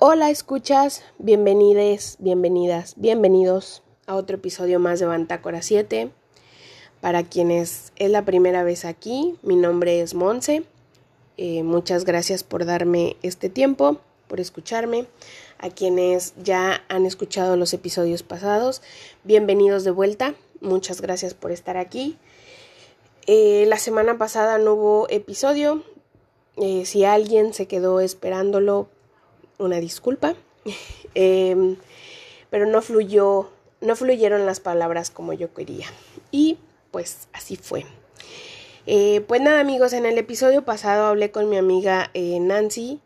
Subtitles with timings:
[0.00, 6.12] Hola escuchas, bienvenides, bienvenidas, bienvenidos a otro episodio más de Bantácora 7.
[7.00, 10.62] Para quienes es la primera vez aquí, mi nombre es Monse.
[11.36, 13.98] Eh, muchas gracias por darme este tiempo,
[14.28, 15.06] por escucharme.
[15.58, 18.82] A quienes ya han escuchado los episodios pasados,
[19.24, 20.36] bienvenidos de vuelta.
[20.60, 22.16] Muchas gracias por estar aquí.
[23.26, 25.82] Eh, la semana pasada no hubo episodio.
[26.56, 28.88] Eh, si alguien se quedó esperándolo,
[29.58, 30.34] una disculpa.
[31.14, 31.76] Em,
[32.50, 35.86] pero no fluyó, no fluyeron las palabras como yo quería.
[36.30, 36.58] Y
[36.90, 37.84] pues así fue.
[38.86, 43.00] Eh, pues nada amigos, en el episodio pasado hablé con mi amiga eh, Nancy,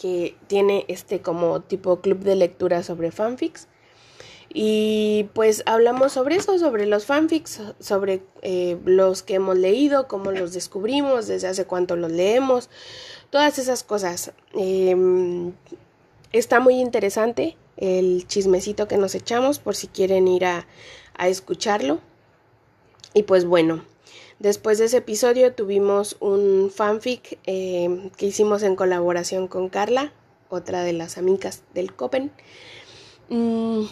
[0.00, 3.68] que tiene este como tipo club de lectura sobre fanfics.
[4.54, 10.30] Y pues hablamos sobre eso, sobre los fanfics, sobre eh, los que hemos leído, cómo
[10.32, 12.68] los descubrimos, desde hace cuánto los leemos,
[13.32, 14.32] todas esas cosas.
[14.52, 15.54] Em,
[16.32, 20.66] está muy interesante el chismecito que nos echamos por si quieren ir a,
[21.18, 22.00] escucharlo.
[23.14, 23.84] Y pues bueno,
[24.38, 30.12] después de ese episodio tuvimos un fanfic em, que hicimos en colaboración con Carla,
[30.50, 32.32] otra de las amigas del Copen.
[33.30, 33.84] Mm,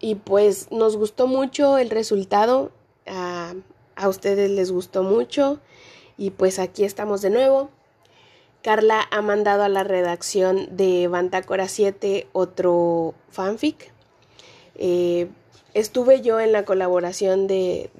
[0.00, 2.72] y pues nos gustó mucho el resultado,
[3.06, 3.54] a,
[3.94, 5.60] a ustedes les gustó mucho
[6.16, 7.70] y pues aquí estamos de nuevo.
[8.62, 13.92] Carla ha mandado a la redacción de Bantacora 7 otro fanfic.
[14.74, 15.28] Eh,
[15.74, 17.90] estuve yo en la colaboración de,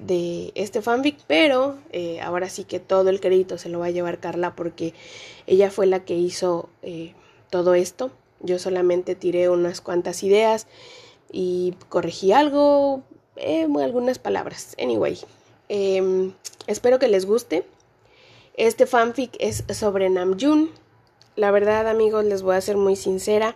[0.55, 4.19] este fanfic, pero eh, ahora sí que todo el crédito se lo va a llevar
[4.19, 4.93] Carla porque
[5.47, 7.13] ella fue la que hizo eh,
[7.49, 8.11] todo esto.
[8.41, 10.67] Yo solamente tiré unas cuantas ideas
[11.31, 13.03] y corregí algo,
[13.81, 14.75] algunas palabras.
[14.81, 15.19] Anyway,
[15.69, 16.33] em,
[16.67, 17.65] espero que les guste.
[18.55, 20.69] Este fanfic es sobre Namjoon.
[21.35, 23.55] La verdad, amigos, les voy a ser muy sincera.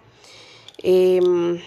[0.81, 1.61] Em,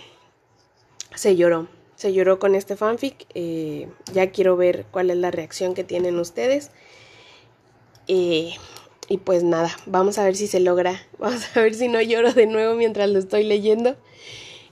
[1.15, 1.69] se lloró.
[1.95, 3.27] Se lloró con este fanfic.
[3.35, 6.71] Eh, ya quiero ver cuál es la reacción que tienen ustedes.
[8.09, 8.55] Eh,
[9.09, 11.01] y pues nada, vamos a ver si se logra.
[11.19, 13.97] Vamos a ver si no lloro de nuevo mientras lo estoy leyendo.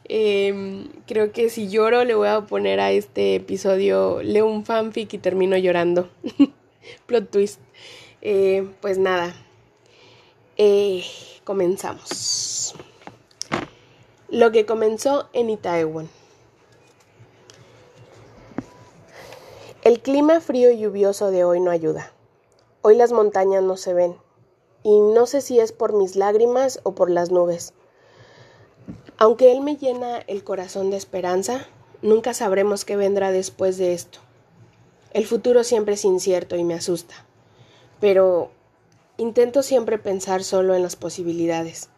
[0.07, 5.13] Em, creo que si lloro le voy a poner a este episodio, leo un fanfic
[5.15, 6.11] y termino llorando.
[7.07, 7.61] Plot twist.
[8.27, 9.35] Eh, pues nada,
[10.57, 11.05] eh,
[11.45, 12.75] comenzamos.
[14.31, 16.09] Lo que comenzó en Itaewon.
[19.83, 22.13] El clima frío y lluvioso de hoy no ayuda.
[22.81, 24.17] Hoy las montañas no se ven,
[24.83, 27.75] y no sé si es por mis lágrimas o por las nubes.
[29.19, 31.69] Aunque Él me llena el corazón de esperanza,
[32.01, 34.21] nunca sabremos qué vendrá después de esto.
[35.13, 37.27] El futuro siempre es incierto y me asusta
[38.05, 38.51] pero
[39.17, 41.89] intento siempre pensar solo en las posibilidades.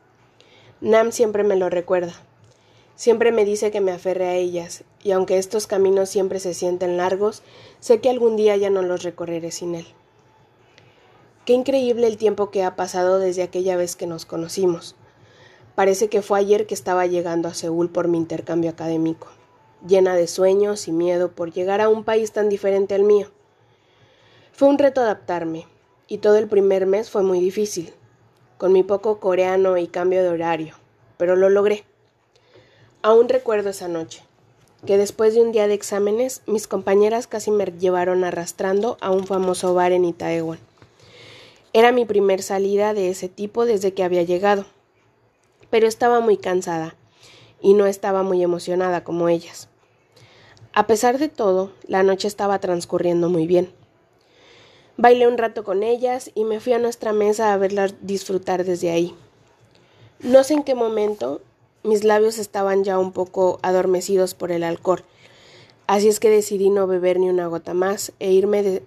[0.81, 2.15] Nam siempre me lo recuerda.
[2.95, 6.97] Siempre me dice que me aferre a ellas, y aunque estos caminos siempre se sienten
[6.97, 7.43] largos,
[7.81, 9.85] sé que algún día ya no los recorreré sin él.
[11.45, 14.95] Qué increíble el tiempo que ha pasado desde aquella vez que nos conocimos.
[15.75, 19.27] Parece que fue ayer que estaba llegando a Seúl por mi intercambio académico,
[19.85, 23.33] llena de sueños y miedo por llegar a un país tan diferente al mío.
[24.53, 25.67] Fue un reto adaptarme,
[26.09, 27.93] y todo el primer mes fue muy difícil,
[28.59, 30.75] con mi poco coreano y cambio de horario,
[31.17, 31.85] pero lo logré.
[33.03, 34.23] Aún recuerdo esa noche,
[34.85, 39.27] que después de un día de exámenes, mis compañeras casi me llevaron arrastrando a un
[39.27, 40.59] famoso bar en Itaewon.
[41.73, 44.65] Era mi primer salida de ese tipo desde que había llegado,
[45.71, 46.95] pero estaba muy cansada
[47.61, 49.69] y no estaba muy emocionada como ellas.
[50.73, 53.73] A pesar de todo, la noche estaba transcurriendo muy bien.
[54.99, 58.91] Bailé un rato con ellas y me fui a nuestra mesa a verlas disfrutar desde
[58.91, 59.15] ahí.
[60.21, 61.43] No sé en qué momento
[61.83, 65.05] mis labios estaban ya un poco adormecidos por el alcohol,
[65.87, 68.83] así es que decidí no beber ni una gota más e irme,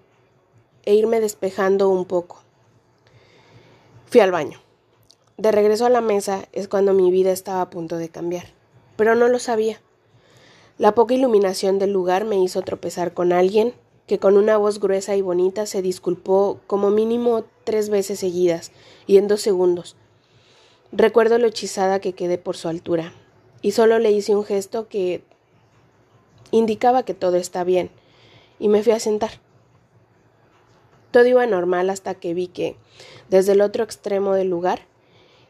[0.84, 2.40] e irme despejando un poco.
[4.08, 4.59] Fui al baño.
[5.38, 8.48] De regreso a la mesa es cuando mi vida estaba a punto de cambiar,
[8.98, 9.80] pero no lo sabía.
[10.80, 13.75] La poca iluminación del lugar me hizo tropezar con alguien
[14.09, 18.71] que con una voz gruesa y bonita se disculpó como mínimo tres veces seguidas
[19.06, 19.95] y en dos segundos.
[20.91, 23.13] Recuerdo lo hechizada que quedé por su altura,
[23.61, 25.21] y solo le hice un gesto que
[26.50, 27.91] indicaba que todo está bien,
[28.57, 29.29] y me fui a sentar.
[31.11, 32.77] Todo iba normal hasta que vi que,
[33.29, 34.88] desde el otro extremo del lugar,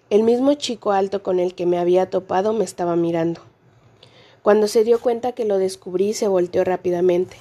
[0.09, 3.39] el mismo chico alto con el que me había topado me estaba mirando.
[4.41, 7.38] Cuando se dio cuenta que lo descubrí, se volteó rápidamente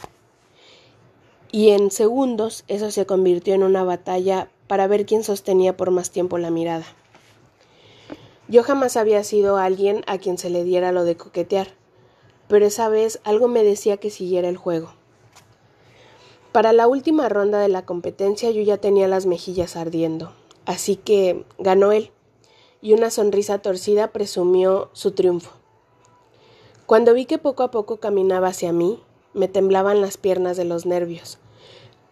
[1.51, 6.11] y en segundos eso se convirtió en una batalla para ver quién sostenía por más
[6.11, 6.85] tiempo la mirada.
[8.49, 11.69] Yo jamás había sido alguien a quien se le diera lo de coquetear,
[12.49, 14.93] pero esa vez algo me decía que siguiera el juego.
[16.53, 20.33] Para la última ronda de la competencia yo ya tenía las mejillas ardiendo,
[20.65, 22.11] así que ganó él,
[22.81, 25.53] y una sonrisa torcida presumió su triunfo.
[26.87, 29.03] Cuando vi que poco a poco caminaba hacia mí,
[29.39, 31.39] me temblaban las piernas de los nervios,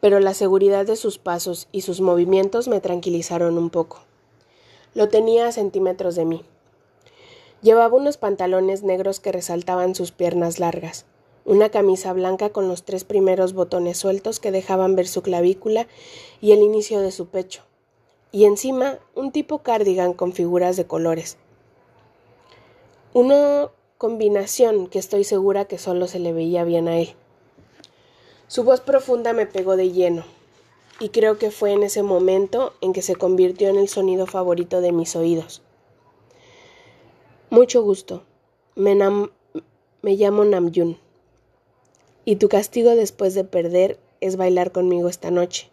[0.00, 3.98] pero la seguridad de sus pasos y sus movimientos me tranquilizaron un poco.
[4.94, 6.44] Lo tenía a centímetros de mí.
[7.62, 11.04] Llevaba unos pantalones negros que resaltaban sus piernas largas,
[11.44, 15.88] una camisa blanca con los tres primeros botones sueltos que dejaban ver su clavícula
[16.40, 17.62] y el inicio de su pecho,
[18.30, 21.38] y encima un tipo cardigan con figuras de colores.
[23.12, 27.14] Una combinación que estoy segura que solo se le veía bien a él.
[28.48, 30.24] Su voz profunda me pegó de lleno,
[31.00, 34.80] y creo que fue en ese momento en que se convirtió en el sonido favorito
[34.80, 35.62] de mis oídos.
[37.50, 38.22] Mucho gusto.
[38.74, 40.44] Me, me llamo.
[42.24, 45.70] Y tu castigo después de perder es bailar conmigo esta noche,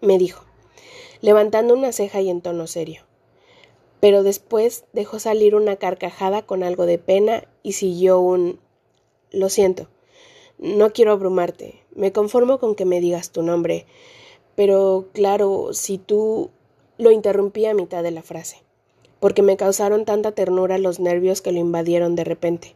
[0.00, 0.44] me dijo,
[1.20, 3.05] levantando una ceja y en tono serio.
[4.00, 8.60] Pero después dejó salir una carcajada con algo de pena y siguió un
[9.30, 9.88] Lo siento.
[10.58, 11.82] No quiero abrumarte.
[11.94, 13.86] Me conformo con que me digas tu nombre.
[14.54, 16.50] Pero claro, si tú
[16.98, 18.62] lo interrumpí a mitad de la frase,
[19.20, 22.74] porque me causaron tanta ternura los nervios que lo invadieron de repente.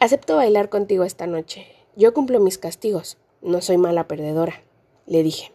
[0.00, 1.66] Acepto bailar contigo esta noche.
[1.96, 3.18] Yo cumplo mis castigos.
[3.40, 4.62] No soy mala perdedora,
[5.06, 5.52] le dije.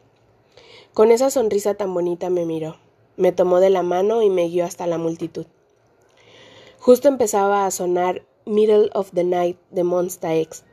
[0.94, 2.78] Con esa sonrisa tan bonita me miró,
[3.18, 5.46] me tomó de la mano y me guió hasta la multitud.
[6.80, 10.64] Justo empezaba a sonar Middle of the Night de Monster X.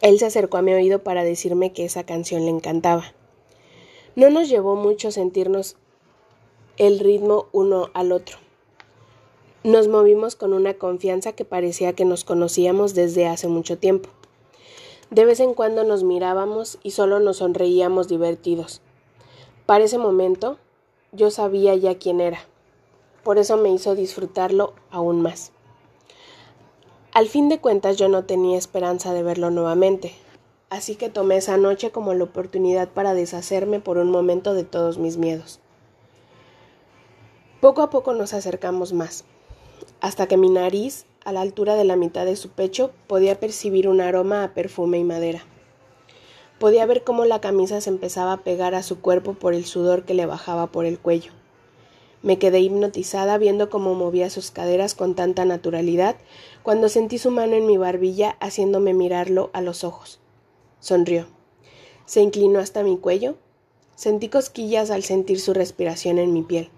[0.00, 3.04] Él se acercó a mi oído para decirme que esa canción le encantaba.
[4.16, 5.76] No nos llevó mucho sentirnos
[6.76, 8.38] el ritmo uno al otro.
[9.62, 14.08] Nos movimos con una confianza que parecía que nos conocíamos desde hace mucho tiempo.
[15.10, 18.80] De vez en cuando nos mirábamos y solo nos sonreíamos divertidos.
[19.66, 20.58] Para ese momento
[21.12, 22.40] yo sabía ya quién era.
[23.24, 25.52] Por eso me hizo disfrutarlo aún más.
[27.12, 30.14] Al fin de cuentas yo no tenía esperanza de verlo nuevamente,
[30.68, 34.98] así que tomé esa noche como la oportunidad para deshacerme por un momento de todos
[34.98, 35.58] mis miedos.
[37.60, 39.24] Poco a poco nos acercamos más,
[40.00, 43.88] hasta que mi nariz, a la altura de la mitad de su pecho, podía percibir
[43.88, 45.42] un aroma a perfume y madera.
[46.60, 50.04] Podía ver cómo la camisa se empezaba a pegar a su cuerpo por el sudor
[50.04, 51.32] que le bajaba por el cuello.
[52.20, 56.16] Me quedé hipnotizada viendo cómo movía sus caderas con tanta naturalidad
[56.62, 60.20] cuando sentí su mano en mi barbilla haciéndome mirarlo a los ojos.
[60.80, 61.28] Sonrió.
[62.04, 63.36] Se inclinó hasta mi cuello.
[63.94, 66.68] Sentí cosquillas al sentir su respiración en mi piel.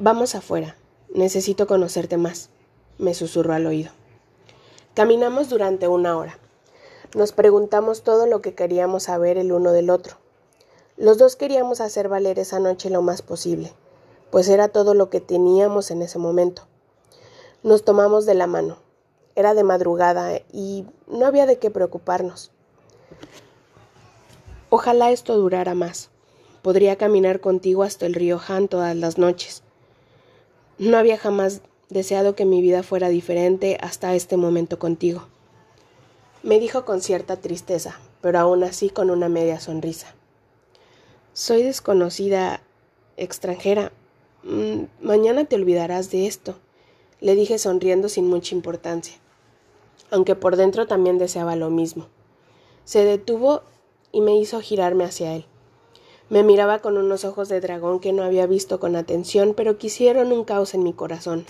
[0.00, 0.76] Vamos afuera.
[1.14, 2.50] Necesito conocerte más,
[2.98, 3.92] me susurró al oído.
[4.94, 6.40] Caminamos durante una hora.
[7.14, 10.16] Nos preguntamos todo lo que queríamos saber el uno del otro.
[10.96, 13.72] Los dos queríamos hacer valer esa noche lo más posible
[14.34, 16.66] pues era todo lo que teníamos en ese momento.
[17.62, 18.78] Nos tomamos de la mano.
[19.36, 22.50] Era de madrugada y no había de qué preocuparnos.
[24.70, 26.10] Ojalá esto durara más.
[26.62, 29.62] Podría caminar contigo hasta el río Han todas las noches.
[30.78, 35.28] No había jamás deseado que mi vida fuera diferente hasta este momento contigo.
[36.44, 40.14] Me dijo con cierta tristeza, pero aún así con una media sonrisa.
[41.32, 42.60] Soy desconocida,
[43.16, 43.90] extranjera,
[44.46, 46.56] Mm, mañana te olvidarás de esto,
[47.22, 49.16] le dije sonriendo sin mucha importancia,
[50.10, 52.08] aunque por dentro también deseaba lo mismo.
[52.84, 53.62] Se detuvo
[54.12, 55.46] y me hizo girarme hacia él.
[56.28, 60.30] Me miraba con unos ojos de dragón que no había visto con atención, pero quisieron
[60.30, 61.46] un caos en mi corazón.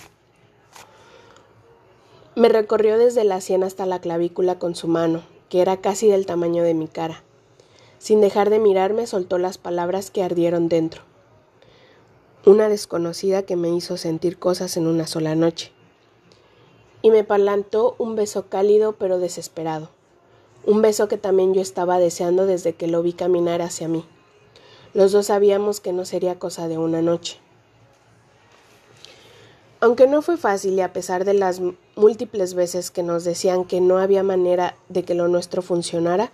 [2.35, 6.25] Me recorrió desde la sien hasta la clavícula con su mano, que era casi del
[6.25, 7.23] tamaño de mi cara.
[7.97, 11.01] Sin dejar de mirarme, soltó las palabras que ardieron dentro
[12.45, 15.71] una desconocida que me hizo sentir cosas en una sola noche.
[17.01, 19.89] Y me palantó un beso cálido pero desesperado,
[20.63, 24.05] un beso que también yo estaba deseando desde que lo vi caminar hacia mí.
[24.93, 27.39] Los dos sabíamos que no sería cosa de una noche.
[29.79, 31.61] Aunque no fue fácil y a pesar de las
[31.95, 36.31] múltiples veces que nos decían que no había manera de que lo nuestro funcionara,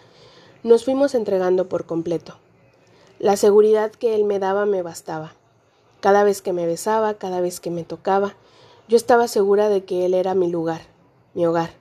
[0.64, 2.38] nos fuimos entregando por completo.
[3.20, 5.34] La seguridad que él me daba me bastaba.
[6.00, 8.36] Cada vez que me besaba, cada vez que me tocaba,
[8.88, 10.82] yo estaba segura de que él era mi lugar,
[11.34, 11.72] mi hogar,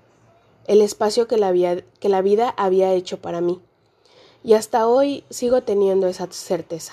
[0.67, 3.61] el espacio que la, vida había hecho para mí.
[4.45, 6.93] Y hasta hoy sigo teniendo esa certeza.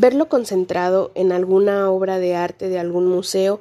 [0.00, 3.58] Verlo concentrado en alguna obra de arte de algún museo,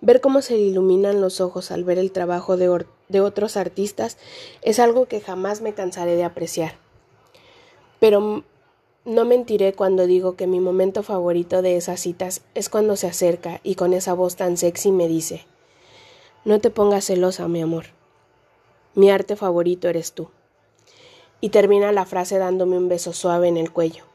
[0.00, 4.16] ver cómo se iluminan los ojos al ver el trabajo de, de otros artistas,
[4.62, 6.76] es algo que jamás me cansaré de apreciar.
[7.98, 8.44] Pero
[9.04, 13.58] no mentiré cuando digo que mi momento favorito de esas citas es cuando se acerca
[13.64, 15.46] y con esa voz tan sexy me dice
[16.44, 17.86] No te pongas celosa, mi amor.
[18.94, 20.28] Mi arte favorito eres tú.
[21.40, 24.11] Y termina la frase dándome un beso suave en el cuello.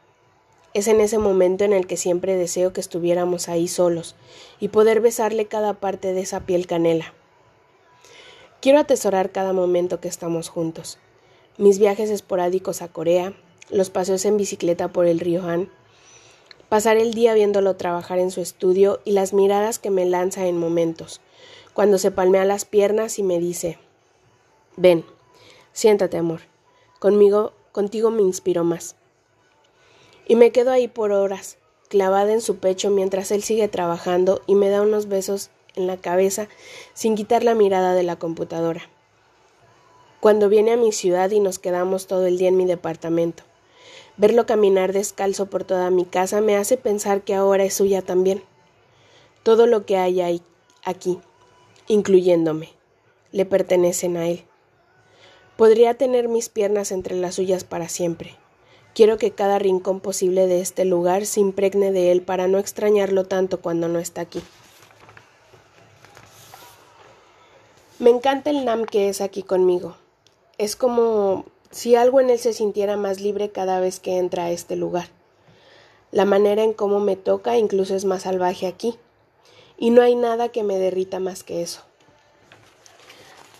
[0.74, 4.14] Es en ese momento en el que siempre deseo que estuviéramos ahí solos
[4.60, 7.14] y poder besarle cada parte de esa piel canela.
[8.60, 10.98] Quiero atesorar cada momento que estamos juntos.
[11.56, 13.32] Mis viajes esporádicos a Corea,
[13.70, 15.70] los paseos en bicicleta por el río Han,
[16.68, 20.58] pasar el día viéndolo trabajar en su estudio y las miradas que me lanza en
[20.58, 21.20] momentos,
[21.72, 23.78] cuando se palmea las piernas y me dice
[24.76, 25.04] Ven,
[25.72, 26.40] siéntate, amor.
[26.98, 28.96] Conmigo, contigo me inspiro más
[30.28, 31.56] y me quedo ahí por horas,
[31.88, 35.96] clavada en su pecho mientras él sigue trabajando y me da unos besos en la
[35.96, 36.48] cabeza
[36.92, 38.82] sin quitar la mirada de la computadora.
[40.20, 43.44] Cuando viene a mi ciudad y nos quedamos todo el día en mi departamento.
[44.18, 48.42] Verlo caminar descalzo por toda mi casa me hace pensar que ahora es suya también.
[49.44, 50.42] Todo lo que hay ahí,
[50.84, 51.20] aquí,
[51.86, 52.70] incluyéndome,
[53.30, 54.44] le pertenecen a él.
[55.56, 58.36] Podría tener mis piernas entre las suyas para siempre
[58.98, 63.26] Quiero que cada rincón posible de este lugar se impregne de él para no extrañarlo
[63.26, 64.42] tanto cuando no está aquí.
[68.00, 69.94] Me encanta el Nam que es aquí conmigo.
[70.58, 74.50] Es como si algo en él se sintiera más libre cada vez que entra a
[74.50, 75.06] este lugar.
[76.10, 78.96] La manera en cómo me toca incluso es más salvaje aquí,
[79.78, 81.82] y no hay nada que me derrita más que eso.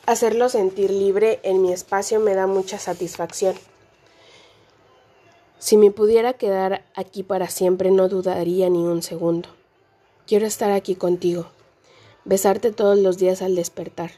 [0.04, 3.54] Hacerlo sentir libre en mi espacio me da mucha satisfacción.
[5.58, 9.48] Si me pudiera quedar aquí para siempre no dudaría ni un segundo.
[10.26, 11.46] Quiero estar aquí contigo,
[12.24, 14.12] besarte todos los días al despertar,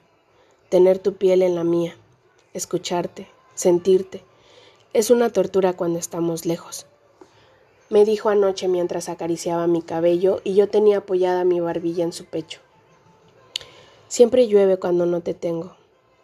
[0.68, 1.96] tener tu piel en la mía,
[2.52, 4.22] escucharte, sentirte.
[4.92, 6.86] Es una tortura cuando estamos lejos.
[7.88, 12.26] Me dijo anoche mientras acariciaba mi cabello y yo tenía apoyada mi barbilla en su
[12.26, 12.60] pecho.
[14.08, 15.74] Siempre llueve cuando no te tengo,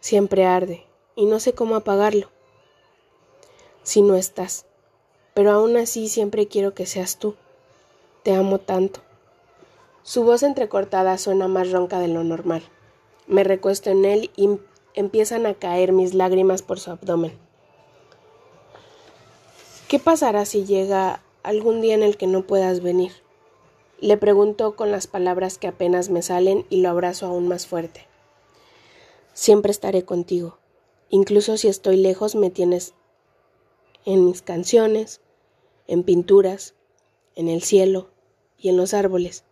[0.00, 2.28] siempre arde y no sé cómo apagarlo.
[3.82, 4.66] Si no estás,
[5.36, 7.34] pero aún así siempre quiero que seas tú.
[8.22, 9.00] Te amo tanto.
[10.02, 12.62] Su voz entrecortada suena más ronca de lo normal.
[13.26, 14.48] Me recuesto en él y
[14.94, 17.34] empiezan a caer mis lágrimas por su abdomen.
[19.88, 23.12] ¿Qué pasará si llega algún día en el que no puedas venir?
[24.00, 28.06] Le pregunto con las palabras que apenas me salen y lo abrazo aún más fuerte.
[29.34, 30.56] Siempre estaré contigo.
[31.10, 32.94] Incluso si estoy lejos me tienes
[34.06, 35.20] en mis canciones,
[35.88, 36.74] en pinturas,
[37.34, 38.08] en el cielo
[38.58, 39.44] y en los árboles.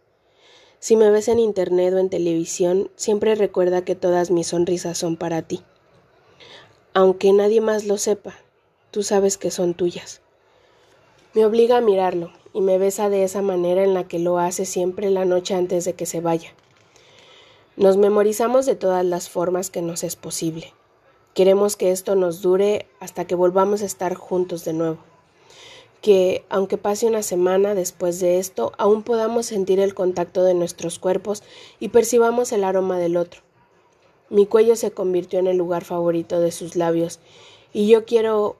[0.81, 5.17] Si me ves en internet o en televisión, siempre recuerda que todas mis sonrisas son
[5.17, 5.62] para ti.
[6.93, 8.35] Aunque nadie más lo sepa,
[8.91, 10.21] tú sabes que son tuyas.
[11.33, 14.67] Me obliga a mirarlo y me besa de esa manera en la que lo hace
[14.67, 16.55] siempre la noche antes de que se vaya.
[17.76, 20.73] Nos memorizamos de todas las formas que nos es posible.
[21.35, 24.99] Queremos que esto nos dure hasta que volvamos a estar juntos de nuevo
[26.05, 30.99] que, aunque pase una semana después de esto, aún podamos sentir el contacto de nuestros
[30.99, 31.43] cuerpos
[31.81, 33.41] y percibamos el aroma del otro.
[34.29, 37.21] Mi cuello se convirtió en el lugar favorito de sus labios,
[37.73, 38.57] y yo quiero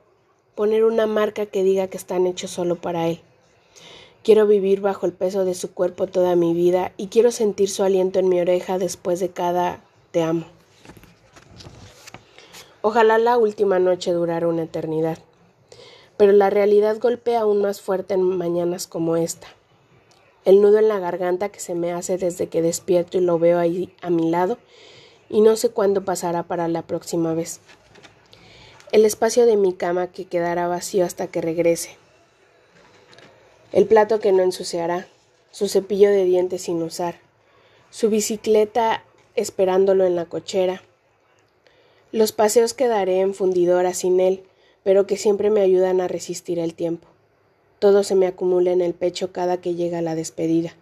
[0.55, 3.21] poner una marca que diga que están hechos solo para él.
[4.23, 7.83] Quiero vivir bajo el peso de su cuerpo toda mi vida y quiero sentir su
[7.83, 10.47] aliento en mi oreja después de cada te amo.
[12.81, 15.19] Ojalá la última noche durara una eternidad
[16.16, 19.49] pero la realidad golpea aún más fuerte en mañanas como esta.
[20.44, 23.59] El nudo en la garganta que se me hace desde que despierto y lo veo
[23.59, 24.59] ahí a mi lado,
[25.28, 27.61] y no sé cuándo pasará para la próxima vez.
[28.92, 31.97] El espacio de mi cama que quedará vacío hasta que regrese.
[33.73, 35.09] El plato que no ensuciará,
[35.50, 37.16] su cepillo de dientes sin usar,
[37.90, 39.02] su bicicleta
[39.35, 40.83] esperándolo en la cochera,
[42.12, 44.44] los paseos que daré en fundidora sin él,
[44.85, 47.09] pero que siempre me ayudan a resistir el tiempo.
[47.81, 50.75] Todo se me acumula en el pecho cada que llega la despedida.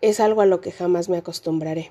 [0.00, 1.90] Es algo a lo que jamás me acostumbraré.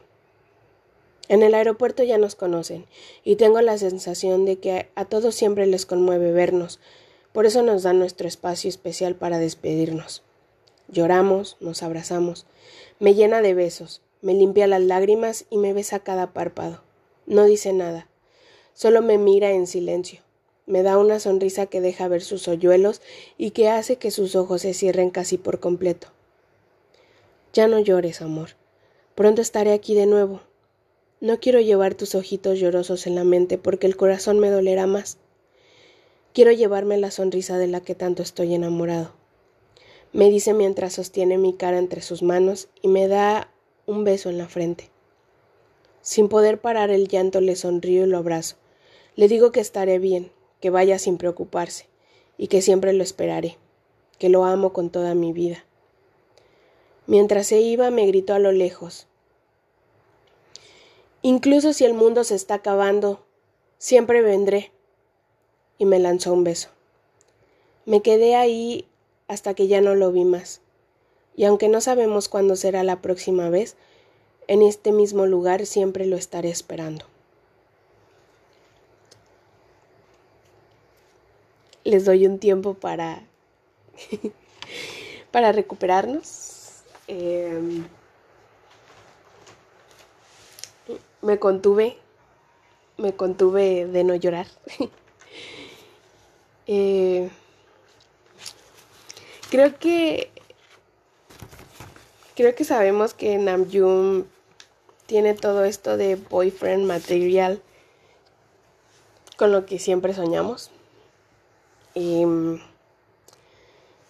[1.28, 2.86] En el aeropuerto ya nos conocen,
[3.26, 6.80] y tengo la sensación de que a todos siempre les conmueve vernos,
[7.34, 10.24] por eso nos dan nuestro espacio especial para despedirnos.
[10.88, 12.46] Lloramos, nos abrazamos,
[13.00, 16.82] me llena de besos, me limpia las lágrimas y me besa cada párpado.
[17.26, 18.08] No dice nada,
[18.74, 20.27] solo me mira en silencio
[20.68, 23.02] Me da una sonrisa que deja ver sus hoyuelos
[23.38, 26.10] y que hace que sus ojos se cierren casi por completo.
[27.54, 28.50] Ya no llores, amor.
[29.16, 30.42] Pronto estaré aquí de nuevo.
[31.22, 35.18] No quiero llevar tus ojitos llorosos en la mente porque el corazón me dolerá más.
[36.34, 39.14] Quiero llevarme la sonrisa de la que tanto estoy enamorado.
[40.12, 43.50] Me dice mientras sostiene mi cara entre sus manos y me da
[43.86, 44.90] un beso en la frente.
[46.02, 48.58] Sin poder parar el llanto le sonrío y lo abrazo.
[49.16, 51.88] Le digo que estaré bien, que vaya sin preocuparse,
[52.38, 53.58] y que siempre lo esperaré,
[54.20, 55.66] que lo amo con toda mi vida.
[57.08, 59.08] Mientras se iba me gritó a lo lejos.
[61.22, 63.24] Incluso si el mundo se está acabando,
[63.78, 64.72] siempre vendré.
[65.78, 66.70] Y me lanzó un beso.
[67.86, 68.88] Me quedé ahí
[69.28, 70.62] hasta que ya no lo vi más.
[71.36, 73.76] Y aunque no sabemos cuándo será la próxima vez,
[74.48, 77.06] en este mismo lugar siempre lo estaré esperando.
[81.88, 83.24] Les doy un tiempo para
[85.32, 86.84] para recuperarnos.
[87.08, 87.88] Em,
[91.22, 91.98] me contuve,
[92.98, 94.48] me contuve de no llorar.
[96.70, 97.30] Eh,
[99.50, 100.30] creo que
[102.36, 104.28] creo que sabemos que Namjoon
[105.06, 107.62] tiene todo esto de boyfriend material
[109.38, 110.72] con lo que siempre soñamos.
[112.00, 112.60] Mm,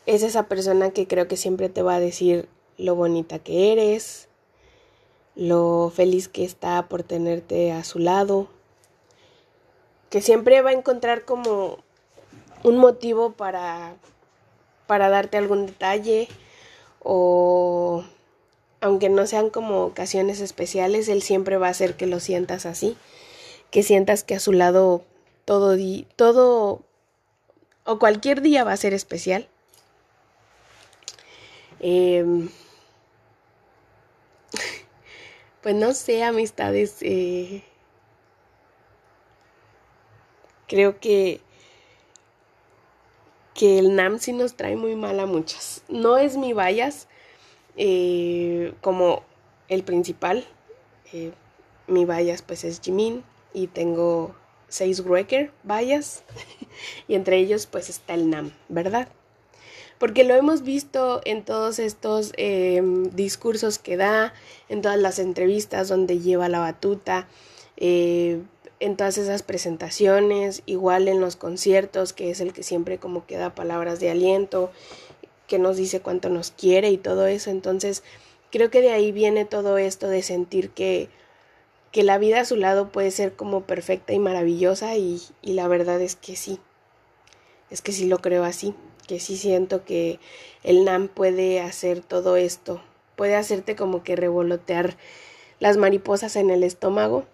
[0.06, 4.28] es esa persona que creo que siempre te va a decir lo bonita que eres,
[5.36, 8.48] lo feliz que está por tenerte a su lado,
[10.10, 11.78] que siempre va a encontrar como
[12.64, 13.96] un motivo para,
[14.86, 16.28] para darte algún detalle
[17.02, 18.04] o
[18.82, 22.96] aunque no sean como ocasiones especiales, él siempre va a hacer que lo sientas así,
[23.72, 25.04] que sientas que a su lado
[25.46, 25.78] todo,
[26.16, 26.82] todo
[27.88, 29.48] o cualquier día va a ser especial.
[31.80, 32.50] Em,
[35.64, 37.64] pues no sé, amistades, eh,
[40.68, 41.42] creo que
[43.54, 45.82] que el NAM sí nos trae muy mal a muchas.
[45.90, 47.08] No es mi bias
[47.76, 49.24] eh, como
[49.68, 50.46] el principal.
[51.12, 51.32] Eh,
[51.88, 53.24] mi bias pues es Jimin
[53.54, 54.36] y tengo
[54.68, 56.24] seis Wrecker bias
[57.08, 59.08] y entre ellos pues está el NAM, ¿verdad?
[59.98, 64.34] Porque lo hemos visto en todos estos em, discursos que da,
[64.70, 67.28] en todas las entrevistas donde lleva la batuta,
[67.78, 68.42] eh,
[68.80, 73.38] en todas esas presentaciones, igual en los conciertos, que es el que siempre como que
[73.38, 74.72] da palabras de aliento,
[75.48, 77.50] que nos dice cuánto nos quiere y todo eso.
[77.50, 78.04] Entonces,
[78.52, 81.10] creo que de ahí viene todo esto de sentir que,
[81.98, 85.68] que la vida a su lado puede ser como perfecta y maravillosa y, y la
[85.68, 86.60] verdad es que sí.
[87.72, 88.76] Es que sí lo creo así,
[89.08, 90.20] que sí siento que
[90.62, 92.84] el NAM puede hacer todo esto,
[93.16, 94.96] puede hacerte como que revolotear
[95.60, 97.26] las mariposas en el estómago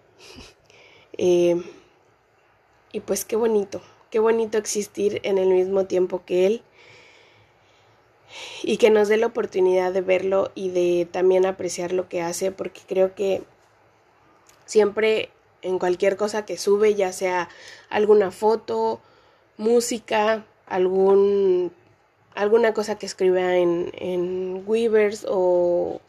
[1.18, 1.62] eh,
[2.90, 6.62] y pues qué bonito, qué bonito existir en el mismo tiempo que Él
[8.62, 12.50] y que nos dé la oportunidad de verlo y de también apreciar lo que hace,
[12.50, 13.42] porque creo que
[14.66, 15.30] siempre
[15.62, 17.48] en cualquier cosa que sube, ya sea
[17.88, 19.00] alguna foto,
[19.56, 21.72] música, algún,
[22.34, 26.00] alguna cosa que escriba en, en Weavers o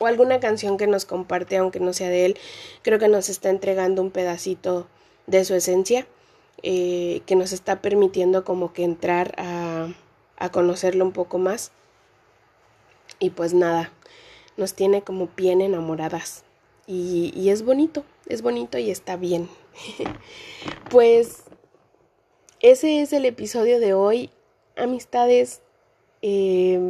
[0.00, 2.38] o alguna canción que nos comparte, aunque no sea de él,
[2.82, 4.88] creo que nos está entregando un pedacito
[5.26, 6.06] de su esencia,
[6.62, 9.88] eh, que nos está permitiendo como que entrar a,
[10.38, 11.70] a conocerlo un poco más.
[13.18, 13.92] Y pues nada,
[14.56, 16.44] nos tiene como bien enamoradas.
[16.92, 19.48] Y, es bonito, es bonito y está bien.
[20.90, 21.44] pues
[22.58, 24.30] ese es el episodio de hoy.
[24.76, 25.60] Amistades,
[26.20, 26.80] eh,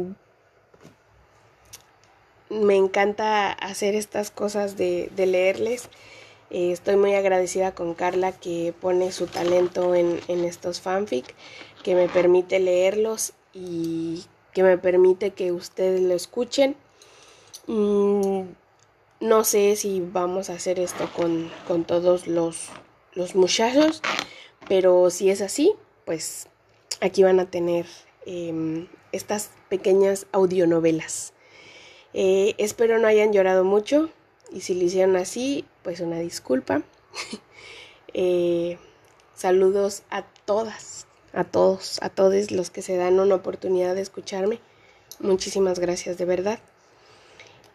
[2.49, 5.87] me encanta hacer estas cosas de, leerles.
[6.49, 11.35] Eh, estoy muy agradecida con Carla que pone su talento en, estos fanfic,
[11.83, 16.75] que me permite leerlos y que me permite que ustedes lo escuchen.
[17.67, 18.45] Mm,
[19.21, 21.51] no sé si vamos a hacer esto con,
[21.85, 22.69] todos los,
[23.13, 24.01] los, muchachos,
[24.67, 25.73] pero si es así,
[26.05, 26.47] pues
[26.99, 27.85] aquí van a tener
[28.25, 31.33] em, estas pequeñas audionovelas.
[32.13, 34.09] Eh, espero no hayan llorado mucho
[34.51, 36.81] y si lo hicieron así, pues una disculpa.
[38.13, 38.77] Eh,
[39.35, 44.59] saludos a todas, a todos, a todos los que se dan una oportunidad de escucharme.
[45.21, 46.59] Muchísimas gracias de verdad.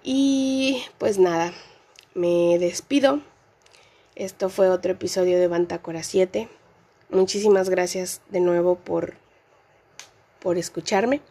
[0.08, 1.52] Y pues nada,
[2.14, 3.22] me despido.
[4.14, 6.48] Esto fue otro episodio de Bantacora 7.
[7.10, 9.14] muchísimas gracias de nuevo por,
[10.38, 11.22] por escucharme.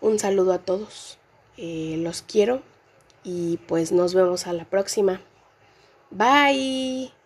[0.00, 1.18] Un saludo a todos.
[1.56, 2.62] Eh, los quiero
[3.24, 5.20] y pues nos vemos a la próxima.
[6.12, 7.21] Bye.